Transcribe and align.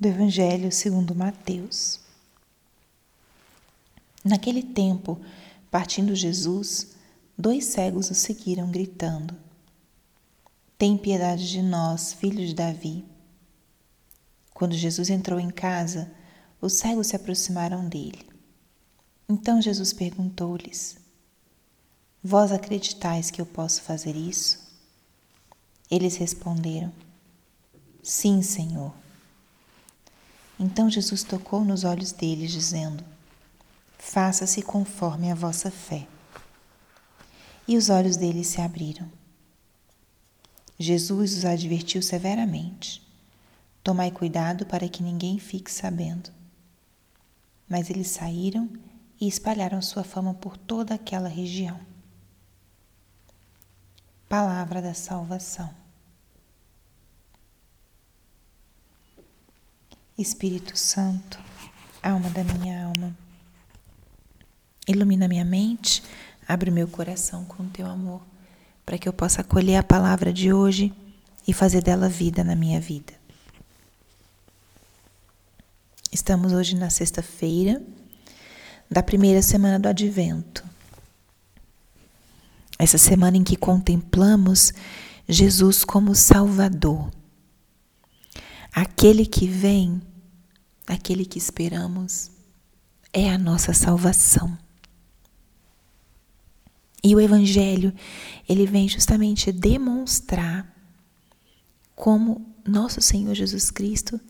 do 0.00 0.08
Evangelho 0.08 0.72
segundo 0.72 1.14
Mateus. 1.14 2.00
Naquele 4.24 4.62
tempo, 4.62 5.20
partindo 5.70 6.14
Jesus, 6.14 6.92
dois 7.36 7.66
cegos 7.66 8.10
o 8.10 8.14
seguiram, 8.14 8.70
gritando: 8.70 9.36
Tem 10.78 10.96
piedade 10.96 11.50
de 11.50 11.60
nós, 11.60 12.14
filhos 12.14 12.48
de 12.48 12.54
Davi. 12.54 13.04
Quando 14.54 14.72
Jesus 14.72 15.10
entrou 15.10 15.38
em 15.38 15.50
casa, 15.50 16.10
os 16.62 16.72
cegos 16.72 17.08
se 17.08 17.16
aproximaram 17.16 17.86
dele. 17.86 18.26
Então 19.28 19.60
Jesus 19.60 19.92
perguntou-lhes: 19.92 20.96
Vós 22.24 22.52
acreditais 22.52 23.30
que 23.30 23.40
eu 23.40 23.46
posso 23.46 23.82
fazer 23.82 24.16
isso? 24.16 24.66
Eles 25.90 26.16
responderam: 26.16 26.90
Sim, 28.02 28.40
Senhor. 28.40 28.94
Então 30.62 30.90
Jesus 30.90 31.22
tocou 31.22 31.64
nos 31.64 31.84
olhos 31.84 32.12
deles, 32.12 32.52
dizendo: 32.52 33.02
Faça-se 33.98 34.60
conforme 34.60 35.32
a 35.32 35.34
vossa 35.34 35.70
fé. 35.70 36.06
E 37.66 37.78
os 37.78 37.88
olhos 37.88 38.18
deles 38.18 38.48
se 38.48 38.60
abriram. 38.60 39.10
Jesus 40.78 41.38
os 41.38 41.44
advertiu 41.46 42.02
severamente: 42.02 43.02
Tomai 43.82 44.10
cuidado 44.10 44.66
para 44.66 44.86
que 44.86 45.02
ninguém 45.02 45.38
fique 45.38 45.72
sabendo. 45.72 46.30
Mas 47.66 47.88
eles 47.88 48.08
saíram 48.08 48.68
e 49.18 49.26
espalharam 49.26 49.80
sua 49.80 50.04
fama 50.04 50.34
por 50.34 50.58
toda 50.58 50.94
aquela 50.94 51.28
região. 51.28 51.80
Palavra 54.28 54.82
da 54.82 54.92
salvação. 54.92 55.79
Espírito 60.20 60.78
Santo, 60.78 61.38
alma 62.02 62.28
da 62.28 62.44
minha 62.44 62.84
alma, 62.84 63.16
ilumina 64.86 65.26
minha 65.26 65.46
mente, 65.46 66.02
abre 66.46 66.70
meu 66.70 66.86
coração 66.86 67.42
com 67.46 67.66
teu 67.70 67.86
amor, 67.86 68.20
para 68.84 68.98
que 68.98 69.08
eu 69.08 69.14
possa 69.14 69.40
acolher 69.40 69.76
a 69.76 69.82
palavra 69.82 70.30
de 70.30 70.52
hoje 70.52 70.92
e 71.48 71.54
fazer 71.54 71.82
dela 71.82 72.06
vida 72.06 72.44
na 72.44 72.54
minha 72.54 72.78
vida. 72.78 73.14
Estamos 76.12 76.52
hoje 76.52 76.76
na 76.76 76.90
sexta-feira 76.90 77.82
da 78.90 79.02
primeira 79.02 79.40
semana 79.40 79.78
do 79.78 79.88
Advento. 79.88 80.62
Essa 82.78 82.98
semana 82.98 83.38
em 83.38 83.44
que 83.44 83.56
contemplamos 83.56 84.74
Jesus 85.26 85.82
como 85.82 86.14
Salvador, 86.14 87.10
aquele 88.70 89.24
que 89.24 89.46
vem 89.46 90.02
aquele 90.90 91.24
que 91.24 91.38
esperamos 91.38 92.30
é 93.12 93.30
a 93.30 93.38
nossa 93.38 93.72
salvação. 93.72 94.56
E 97.02 97.14
o 97.14 97.20
evangelho, 97.20 97.94
ele 98.48 98.66
vem 98.66 98.88
justamente 98.88 99.50
demonstrar 99.50 100.70
como 101.94 102.54
nosso 102.66 103.00
Senhor 103.00 103.34
Jesus 103.34 103.70
Cristo 103.70 104.20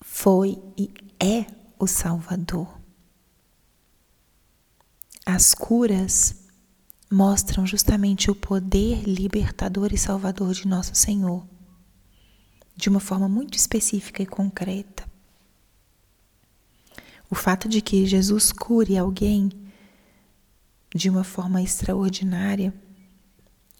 foi 0.00 0.58
e 0.76 0.90
é 1.18 1.46
o 1.78 1.86
Salvador. 1.86 2.80
As 5.24 5.54
curas 5.54 6.36
mostram 7.10 7.66
justamente 7.66 8.30
o 8.30 8.34
poder 8.34 9.02
libertador 9.02 9.92
e 9.92 9.98
salvador 9.98 10.52
de 10.52 10.68
nosso 10.68 10.94
Senhor, 10.94 11.46
de 12.76 12.88
uma 12.88 13.00
forma 13.00 13.28
muito 13.28 13.56
específica 13.56 14.22
e 14.22 14.26
concreta. 14.26 14.95
O 17.28 17.34
fato 17.34 17.68
de 17.68 17.80
que 17.80 18.06
Jesus 18.06 18.52
cure 18.52 18.96
alguém 18.96 19.50
de 20.94 21.10
uma 21.10 21.24
forma 21.24 21.60
extraordinária 21.60 22.72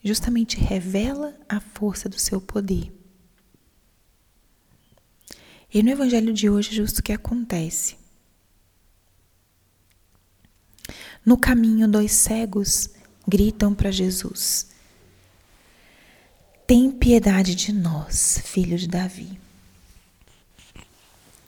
justamente 0.02 0.56
revela 0.58 1.36
a 1.48 1.60
força 1.60 2.08
do 2.08 2.18
seu 2.18 2.40
poder. 2.40 2.92
E 5.72 5.82
no 5.82 5.90
evangelho 5.90 6.32
de 6.32 6.48
hoje 6.50 6.70
é 6.70 6.74
justo 6.74 6.98
o 6.98 7.02
que 7.02 7.12
acontece. 7.12 7.96
No 11.24 11.36
caminho, 11.36 11.88
dois 11.88 12.12
cegos 12.12 12.90
gritam 13.26 13.74
para 13.74 13.90
Jesus: 13.90 14.68
Tem 16.66 16.90
piedade 16.90 17.54
de 17.54 17.72
nós, 17.72 18.40
filho 18.44 18.78
de 18.78 18.86
Davi 18.86 19.45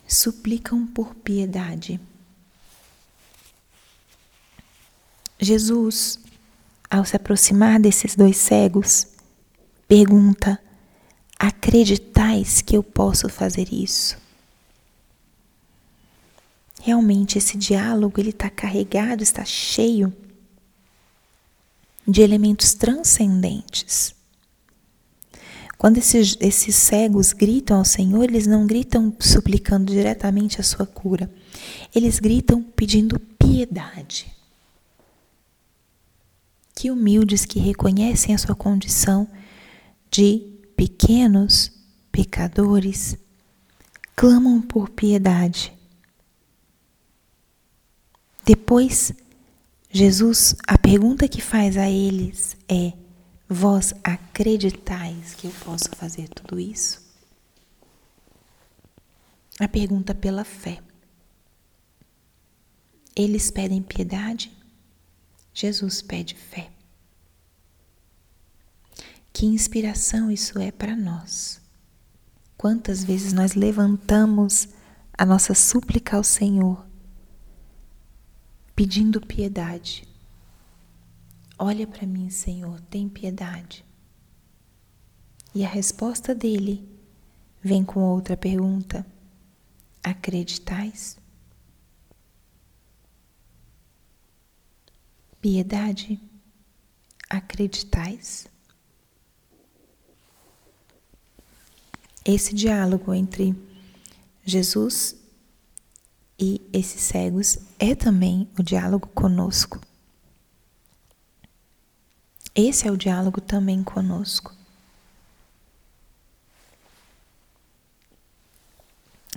suplicam 0.09 0.87
por 0.87 1.15
piedade. 1.15 2.01
Jesus, 5.39 6.19
ao 6.91 7.05
se 7.05 7.15
aproximar 7.15 7.79
desses 7.79 8.17
dois 8.17 8.39
cegos, 8.39 9.07
pergunta: 9.87 10.59
Acreditais 11.39 12.63
que 12.63 12.77
eu 12.77 12.83
posso 12.83 13.29
fazer 13.29 13.73
isso? 13.73 14.19
Realmente 16.81 17.39
esse 17.39 17.57
diálogo 17.59 18.19
ele 18.19 18.31
está 18.31 18.49
carregado, 18.49 19.23
está 19.23 19.45
cheio 19.45 20.13
de 22.07 22.23
elementos 22.23 22.73
transcendentes. 22.73 24.18
Quando 25.79 25.99
esses, 25.99 26.37
esses 26.41 26.75
cegos 26.75 27.33
gritam 27.33 27.79
ao 27.79 27.85
Senhor, 27.85 28.25
eles 28.25 28.49
não 28.49 28.67
gritam 28.67 29.17
suplicando 29.21 29.93
diretamente 29.93 30.61
a 30.61 30.65
sua 30.65 30.85
cura, 30.85 31.33
eles 31.95 32.19
gritam 32.19 32.61
pedindo 32.61 33.21
piedade. 33.39 34.27
Que 36.75 36.91
humildes 36.91 37.45
que 37.45 37.61
reconhecem 37.61 38.35
a 38.35 38.39
sua 38.39 38.57
condição 38.57 39.29
de 40.11 40.43
pequenos 40.77 41.71
pecadores 42.11 43.17
clamam 44.17 44.61
por 44.61 44.91
piedade. 44.91 45.73
Depois, 48.45 49.13
Jesus, 49.91 50.57
a 50.67 50.77
pergunta 50.77 51.29
que 51.29 51.41
faz 51.41 51.77
a 51.77 51.89
eles 51.89 52.57
é: 52.69 52.93
Vós 53.51 53.95
acreditais 54.05 55.35
que 55.35 55.47
eu 55.47 55.53
posso 55.65 55.89
fazer 55.97 56.29
tudo 56.29 56.61
isso? 56.61 57.01
A 59.59 59.67
pergunta 59.67 60.15
pela 60.15 60.45
fé. 60.45 60.83
Eles 63.17 63.51
pedem 63.51 63.83
piedade, 63.83 64.53
Jesus 65.55 66.03
pede 66.03 66.35
fé. 66.35 66.71
Que 69.33 69.47
inspiração 69.47 70.31
isso 70.31 70.59
é 70.59 70.71
para 70.71 70.95
nós. 70.95 71.59
Quantas 72.55 73.03
vezes 73.03 73.33
nós 73.33 73.55
levantamos 73.55 74.69
a 75.17 75.25
nossa 75.25 75.55
súplica 75.55 76.19
ao 76.19 76.23
Senhor, 76.23 76.87
pedindo 78.77 79.21
piedade, 79.23 80.07
Olha 81.59 81.87
para 81.89 82.07
mim, 82.07 82.31
Senhor, 82.31 82.81
tem 82.83 83.09
piedade. 83.09 83.85
E 85.53 85.65
a 85.65 85.69
resposta 85.69 86.33
dele 86.33 86.89
vem 87.61 87.85
com 87.85 88.01
outra 88.01 88.37
pergunta: 88.37 89.05
Acreditais? 90.03 91.19
Piedade, 95.41 96.21
acreditais? 97.29 98.47
Esse 102.25 102.55
diálogo 102.55 103.13
entre 103.13 103.57
Jesus 104.45 105.17
e 106.39 106.61
esses 106.73 107.01
cegos 107.01 107.59
é 107.79 107.95
também 107.95 108.49
o 108.59 108.63
diálogo 108.63 109.09
conosco. 109.09 109.88
Esse 112.61 112.89
é 112.89 112.91
o 112.91 112.97
diálogo 112.97 113.41
também 113.41 113.85
conosco. 113.85 114.53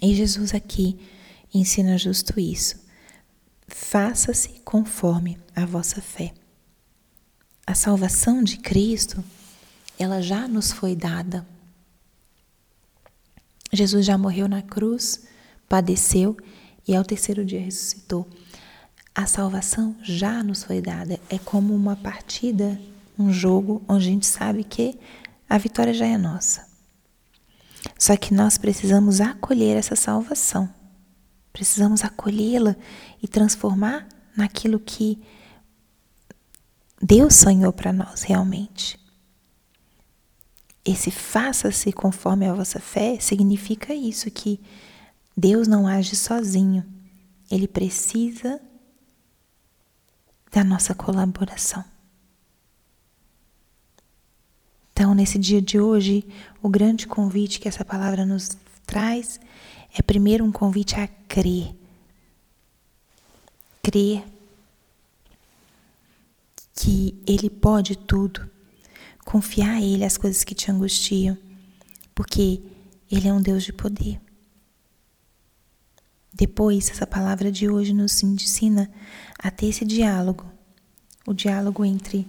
E 0.01 0.15
Jesus 0.15 0.56
aqui 0.56 1.00
ensina 1.53 2.00
justo 2.00 2.39
isso. 2.39 2.83
Faça-se 3.68 4.50
conforme 4.65 5.38
a 5.56 5.68
vossa 5.68 6.01
fé. 6.01 6.33
A 7.68 7.75
salvação 7.75 8.44
de 8.44 8.57
Cristo, 8.57 9.23
ela 10.00 10.19
já 10.19 10.47
nos 10.47 10.71
foi 10.71 10.95
dada. 10.95 11.45
Jesus 13.71 14.03
já 14.03 14.18
morreu 14.18 14.47
na 14.47 14.63
cruz, 14.63 15.27
padeceu 15.69 16.35
e 16.88 16.95
ao 16.95 17.06
terceiro 17.06 17.45
dia 17.45 17.62
ressuscitou. 17.62 18.27
A 19.13 19.27
salvação 19.27 19.95
já 20.01 20.41
nos 20.41 20.63
foi 20.63 20.81
dada. 20.81 21.19
É 21.29 21.38
como 21.38 21.75
uma 21.75 21.95
partida 21.95 22.81
um 23.21 23.31
jogo 23.31 23.83
onde 23.88 24.07
a 24.07 24.09
gente 24.09 24.25
sabe 24.25 24.63
que 24.63 25.00
a 25.47 25.57
vitória 25.57 25.94
já 25.94 26.06
é 26.06 26.18
nossa. 26.18 26.68
Só 27.97 28.15
que 28.15 28.33
nós 28.33 28.57
precisamos 28.57 29.21
acolher 29.21 29.77
essa 29.77 29.95
salvação. 29.95 30.69
Precisamos 31.53 32.03
acolhê-la 32.03 32.75
e 33.21 33.27
transformar 33.27 34.07
naquilo 34.35 34.79
que 34.79 35.21
Deus 37.01 37.35
sonhou 37.35 37.73
para 37.73 37.91
nós 37.91 38.21
realmente. 38.21 39.00
Esse 40.83 41.12
faça-se 41.12 41.91
conforme 41.91 42.47
a 42.47 42.53
vossa 42.53 42.79
fé 42.79 43.19
significa 43.19 43.94
isso, 43.94 44.31
que 44.31 44.59
Deus 45.35 45.68
não 45.68 45.85
age 45.85 46.15
sozinho. 46.15 46.85
Ele 47.50 47.68
precisa 47.68 48.59
da 50.51 50.63
nossa 50.63 50.94
colaboração. 50.95 51.83
Então, 55.11 55.17
nesse 55.17 55.37
dia 55.37 55.61
de 55.61 55.77
hoje, 55.77 56.25
o 56.63 56.69
grande 56.69 57.05
convite 57.05 57.59
que 57.59 57.67
essa 57.67 57.83
palavra 57.83 58.25
nos 58.25 58.51
traz 58.85 59.41
é 59.93 60.01
primeiro 60.01 60.45
um 60.45 60.53
convite 60.53 60.95
a 60.95 61.05
crer. 61.05 61.75
Crer 63.83 64.23
que 66.73 67.21
Ele 67.27 67.49
pode 67.49 67.97
tudo. 67.97 68.49
Confiar 69.25 69.71
a 69.71 69.81
Ele 69.81 70.05
as 70.05 70.15
coisas 70.15 70.45
que 70.45 70.55
te 70.55 70.71
angustiam, 70.71 71.37
porque 72.15 72.61
Ele 73.11 73.27
é 73.27 73.33
um 73.33 73.41
Deus 73.41 73.65
de 73.65 73.73
poder. 73.73 74.17
Depois, 76.33 76.89
essa 76.89 77.05
palavra 77.05 77.51
de 77.51 77.67
hoje 77.67 77.91
nos 77.91 78.23
ensina 78.23 78.89
a 79.37 79.51
ter 79.51 79.65
esse 79.65 79.83
diálogo 79.83 80.49
o 81.27 81.33
diálogo 81.33 81.85
entre 81.85 82.27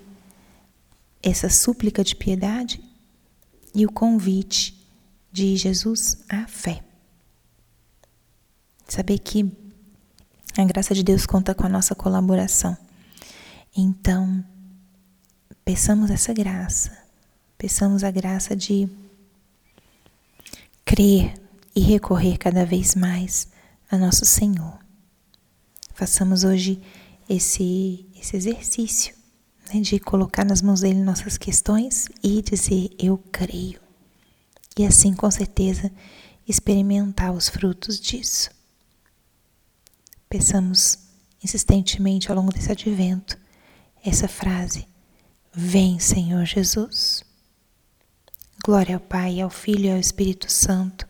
essa 1.23 1.49
súplica 1.49 2.03
de 2.03 2.17
piedade 2.17 2.83
e 3.75 3.87
o 3.87 3.93
convite 3.93 4.77
de 5.31 5.57
Jesus 5.57 6.25
à 6.29 6.47
fé. 6.47 6.83
Saber 8.89 9.19
que 9.19 9.51
a 10.59 10.65
graça 10.65 10.95
de 10.95 11.03
Deus 11.03 11.25
conta 11.25 11.55
com 11.55 11.65
a 11.65 11.69
nossa 11.69 11.95
colaboração. 11.95 12.77
Então, 13.75 14.45
peçamos 15.65 16.11
essa 16.11 16.35
graça, 16.35 16.99
peçamos 17.57 18.05
a 18.05 18.11
graça 18.11 18.55
de 18.55 18.89
crer 20.85 21.41
e 21.75 21.81
recorrer 21.81 22.37
cada 22.37 22.67
vez 22.67 22.95
mais 22.95 23.49
a 23.91 23.97
nosso 23.97 24.27
Senhor. 24.27 24.79
Façamos 25.95 26.45
hoje 26.45 26.83
esse, 27.29 28.05
esse 28.15 28.37
exercício 28.37 29.22
né, 29.73 29.81
de 29.81 29.99
colocar 29.99 30.45
nas 30.45 30.61
mãos 30.61 30.81
dele 30.81 31.01
nossas 31.01 31.39
questões 31.39 32.09
e 32.23 32.43
dizer: 32.43 32.91
Eu 32.99 33.19
creio. 33.31 33.81
E 34.79 34.85
assim, 34.85 35.15
com 35.15 35.31
certeza, 35.31 35.91
experimentar 36.47 37.33
os 37.33 37.49
frutos 37.49 38.01
disso. 38.01 38.51
Peçamos 40.29 40.99
insistentemente 41.43 42.31
ao 42.31 42.37
longo 42.37 42.53
desse 42.53 42.71
advento 42.71 43.39
essa 44.05 44.29
frase: 44.29 44.87
Vem, 45.55 45.99
Senhor 45.99 46.45
Jesus. 46.45 47.25
Glória 48.65 48.95
ao 48.95 49.01
Pai, 49.01 49.41
ao 49.41 49.51
Filho 49.51 49.87
e 49.87 49.91
ao 49.91 49.99
Espírito 49.99 50.51
Santo, 50.51 51.07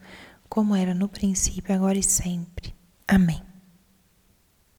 como 0.49 0.75
era 0.75 0.95
no 0.95 1.09
princípio, 1.09 1.75
agora 1.75 1.99
e 1.99 2.03
sempre. 2.03 2.75
Amém. 3.07 3.52